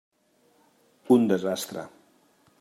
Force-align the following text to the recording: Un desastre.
Un 1.17 1.29
desastre. 1.33 1.87